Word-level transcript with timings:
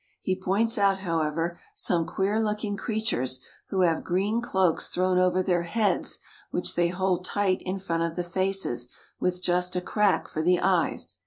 He 0.19 0.35
points 0.35 0.79
out, 0.79 1.01
however, 1.01 1.59
some 1.75 2.07
queer 2.07 2.39
looking 2.41 2.75
creatures 2.75 3.39
who 3.69 3.81
have 3.81 4.03
green 4.03 4.41
cloaks 4.41 4.87
thrown 4.87 5.19
over 5.19 5.43
their 5.43 5.61
heads 5.61 6.17
which 6.49 6.73
they 6.73 6.87
hold 6.87 7.23
tight 7.23 7.61
in 7.61 7.77
front 7.77 8.01
of 8.01 8.15
the 8.15 8.23
faces 8.23 8.87
with 9.19 9.43
just 9.43 9.75
a 9.75 9.79
crack 9.79 10.27
for 10.27 10.41
the 10.41 10.59
eyes. 10.59 11.17